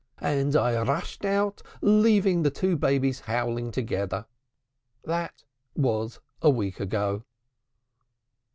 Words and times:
And 0.17 0.55
I 0.55 0.81
rushed 0.81 1.25
out, 1.25 1.61
leaving 1.79 2.41
the 2.41 2.49
two 2.49 2.75
babies 2.75 3.19
howling 3.19 3.69
together. 3.69 4.25
That 5.03 5.43
was 5.75 6.19
a 6.41 6.49
week 6.49 6.79
ago." 6.79 7.23